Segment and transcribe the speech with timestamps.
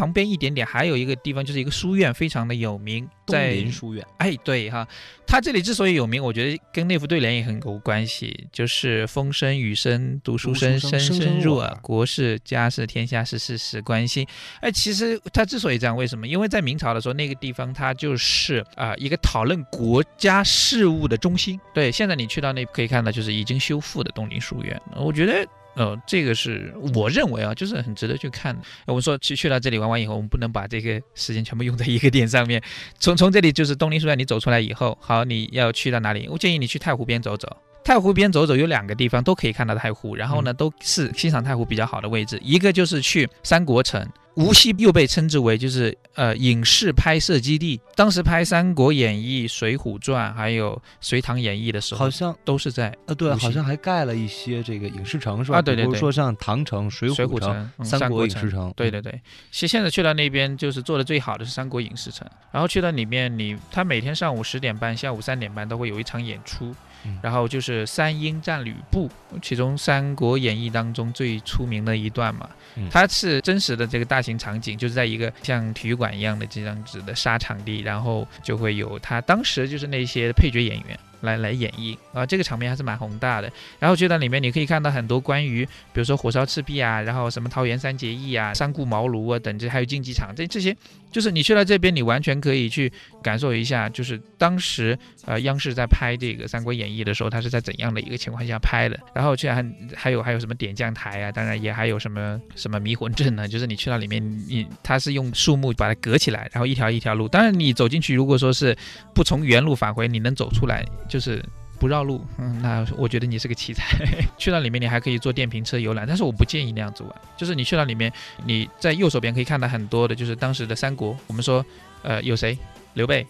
[0.00, 4.88] 旁边一点点还有一个地方，就是一个书院，非常的有名，东在林书院，哎，对哈，
[5.26, 14.26] 它这里之所以有名，我觉得跟那副对联也很有关系，就是风声雨声读书声，声声入耳，国事家事天下事事事关心。
[14.62, 16.26] 哎，其实它之所以这样，为什么？
[16.26, 21.60] 因为在明朝的时候，那个地方它就是啊、一个讨论国家事务的中心。
[21.74, 25.46] 对，现在你去到那可以看到，就是已经修复的东林书院，我觉得。
[25.80, 28.60] 呃，这个是我认为啊，就是很值得去看的。
[28.86, 32.62] 我们说去去到这里玩完以后，我们不能把这个时间全部用在一个点上面。
[32.98, 36.28] 从从这里就是东林书院，你走出来以后，好，你要去到哪里？
[36.28, 37.48] 我建议你去太湖边走走。
[37.82, 42.38] 太湖边走走有两个地方都可以看到太湖，然后呢，都是欣赏太湖比较好的位置。
[42.44, 44.06] 一个就是去三国城，
[44.40, 47.80] 无锡又被称之为就是呃影视拍摄基地。
[47.94, 55.58] 当时拍《三国演义》《水浒传》还有《隋唐演义》的时候，好像都是在呃对，好像还盖了一些这个影视城是吧？
[55.58, 55.88] 啊对对对。
[55.88, 59.12] 比如说像唐城、水水浒城、三国影视城，对对对，
[59.50, 66.76] 其实现在去到那边就是做的最好的是三国影视城，然后去到里面你，他每天上午十点半、下午三点半都会有一场演出，嗯
[67.22, 80.98] 然后就是三英战吕布，其中《三国演义》当中最出名的一段嘛，嗯它是真实的这个大型场景，就是在一个像体育馆一样的这样子的沙场地，然后就会有他当时就是那些配角演员。
[81.20, 83.52] 来来演绎啊，这个场面还是蛮宏大的。
[83.78, 90.74] 然后去到里面，你可以看到很多关于，比如说火烧赤壁啊，然后什么桃园三结义啊、三顾茅庐啊等这，还有竞技场这这些，
[91.10, 98.98] 就是你去到这边，你完全可以去感受一下，就是当时呃央视在拍这个《三国演义》的时候，它是在怎样的一个情况下拍的。
[99.14, 107.28] 然后去还还有还有什么点将台啊，当然也还有什么什么迷魂阵呢，就是你去到里面，你它是用树木把它隔起来，然后一条一条路。
[107.28, 108.76] 当然你走进去，如果说是
[109.14, 111.42] 不从原路返回，你能走出来，就是。
[111.80, 113.96] 不绕路，嗯，那我觉得你是个奇才。
[114.36, 117.12] 去到里面，你还可以坐电瓶车游览，但是我不建议那样子玩。
[117.38, 118.12] 就是你去到里面，
[118.44, 121.16] 你在右手边可以看到很多的，就是当时的三国。
[121.26, 121.64] 我们说，
[122.02, 122.56] 呃，有谁？
[122.92, 123.26] 刘备、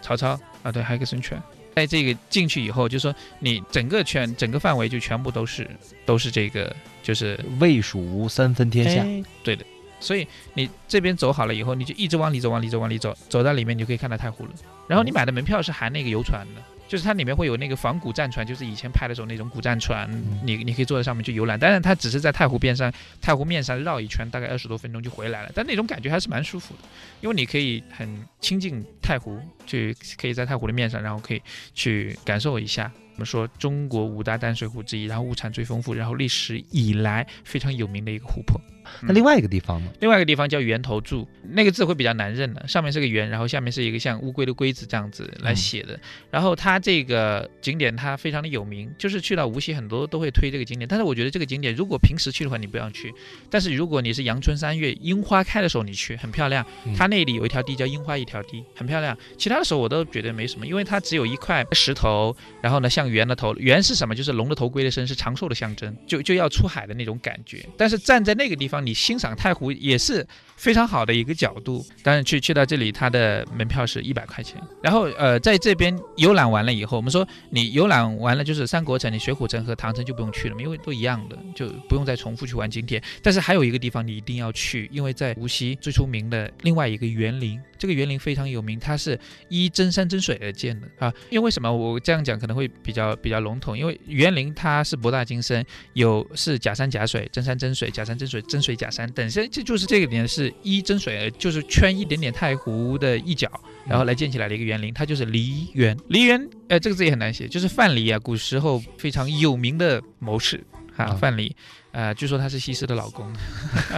[0.00, 1.40] 曹操啊，对，还有一个孙权。
[1.76, 5.68] 在这个进去以后，就说你整个圈、整个范围就全部都是
[6.06, 9.02] 都是这个，就是魏蜀吴三分天下。
[9.02, 9.64] 哎对的。
[10.00, 14.50] 所以你这边走好了以后，你就一直往里走，往里走，往里走，走到里面你就可以看到太湖了。
[14.88, 20.10] 然后你买的门票是含那个游船的，就是它里面会有那个仿古战船，就是以前拍的时候那种古战船，
[20.44, 21.56] 你你可以坐在上面去游览。
[21.56, 25.52] 当然它只是在太湖边上、太湖面上绕一圈，大概二十多分钟就回来了。
[25.54, 26.80] 但那种感觉还是蛮舒服的，
[27.20, 31.40] 因为你可以很亲近太湖，去可以在太湖的面上，然后可以
[31.74, 32.90] 去感受一下。
[33.14, 38.60] 我们说中国五大淡水湖之一，然后物产最丰富，然后历史以来非常有名的一个湖泊。
[39.02, 39.90] 那另外一个地方呢？
[40.00, 45.98] 另外一个地方叫源头柱，那个字会比较难认的，上面是个圆，然后下面是一个像乌龟的龟字这样子来写的。
[46.30, 53.12] 然后它这个景点它非常的有名，就是去到无锡很多都会推这个景点，但是我觉得这个景点如果平时去的话你不要去，
[53.50, 56.94] 但是如果你是阳春三月樱花开的时候你去，很漂亮嗯。
[56.94, 59.16] 它那里有一条堤叫樱花一条堤，很漂亮。
[59.38, 64.14] 其他的时候我都觉得没什么，因为它只有一块石头，然后呢像圆的头，圆是什么？
[64.14, 67.64] 就是龙的头龟的身，是长寿的象征，就就要出海的那种感觉。
[67.76, 70.26] 但是站在那个地方，你欣赏太湖也是
[70.56, 71.84] 非常好的一个角度。
[72.02, 74.60] 当然去去到这里，它的门票是一百块钱。
[74.82, 83.02] 然后呃，在这边游览完了以后，我们说你游览完了就是三国城、你水浒城和唐城就不用去了，因为都一样的，就不用再重复去玩景点。
[83.22, 89.18] 但是还有一个地方你一定要去，因为在无锡最出名的另外一个园林，这个园林非常有名，它是
[89.48, 91.12] 依真山真水而建的啊。
[91.30, 93.76] 因为为什么我这样讲可能会比较比较笼统？
[93.76, 95.64] 因为园林它是博大精深，
[95.94, 103.50] 有是假山假水、真山真水、假山真水、真水假山本身，这就是这个点是依真水就是圈一点点太湖的一角，
[103.86, 105.96] 然后来建起来的一个园林，它就是梨园。
[106.08, 110.62] 梨园，呃，这个字也很难写，就是范蠡啊，古时候非常有名的谋士
[110.96, 111.50] 啊，啊范蠡。
[111.92, 113.26] 呃，据说他是西施的老公。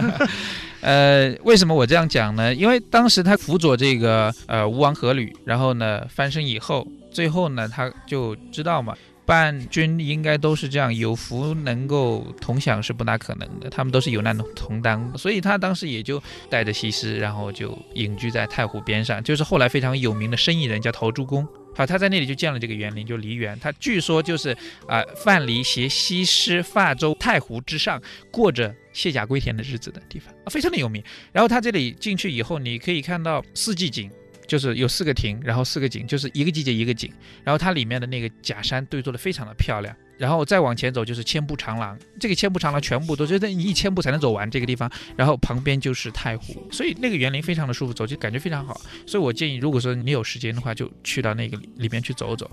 [0.81, 2.53] 呃，为什么我这样讲呢？
[2.53, 8.93] 因为当时他辅佐这个呃吴王阖闾，然后呢翻身以后，最后呢他就知道嘛，
[9.25, 21.47] 伴君应该都是这样，有福能够同享是不大可能的，他们都是有难同当，所以他当时也就带着西施，然后就隐居在太湖边上，就是后来非常有名的生意人叫陶朱公。
[21.75, 23.57] 好，他在那里就建了这个园林，就梨园。
[23.59, 24.55] 他据说就是
[24.87, 27.99] 啊、范蠡携西施泛舟太湖之上，
[28.29, 31.03] 过着卸甲归田的日子的地方，非常的有名。
[31.31, 34.11] 然后他这里进去以后，你可以看到四季景，
[34.53, 37.11] 就是有四个亭，然后四个景，就是一个季节一个景。
[37.43, 39.95] 然后它里面的那个假山对做的非常的漂亮。
[40.15, 48.79] 然后再往前走就是千步长廊，这个千步长廊全部都是你一千步才能走完这个地方，然后旁边就是太湖，所以那个园林非常的舒服，走起感觉非常好。
[49.07, 52.49] 所以我建议，如果说你有时间的话，就去到那个里面去走走，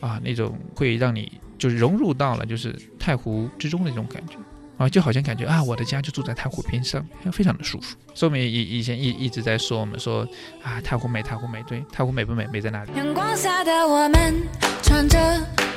[0.00, 4.36] 啊，那种会让你就融入到了就是太湖之中的那种感觉。
[4.76, 7.96] 啊，就好像感觉啊，我的家就住在太湖边上，非常的舒服。
[8.14, 10.26] 说明以以前一一直在说，我们说
[10.62, 12.90] 啊，太湖美，太湖美，对，太湖美不美，美在哪里？
[12.96, 14.34] 阳光下的我们
[14.82, 15.18] 穿着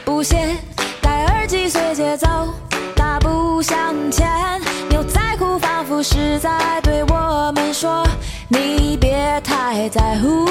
[0.04, 0.56] 布鞋，
[1.02, 2.54] 戴耳机随节奏
[2.96, 4.28] 大步向前，
[4.90, 8.04] 牛仔裤仿佛是在对我们说，
[8.50, 10.46] 你别太在乎。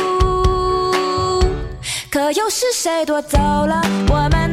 [2.09, 4.46] 可又是谁夺走了我们